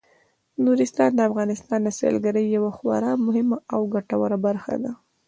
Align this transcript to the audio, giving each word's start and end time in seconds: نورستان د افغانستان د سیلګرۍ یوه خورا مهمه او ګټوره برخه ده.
نورستان 0.63 1.11
د 1.15 1.19
افغانستان 1.29 1.79
د 1.83 1.89
سیلګرۍ 1.99 2.45
یوه 2.57 2.71
خورا 2.77 3.11
مهمه 3.25 3.57
او 3.73 3.79
ګټوره 3.93 4.37
برخه 4.45 4.73
ده. 4.83 4.91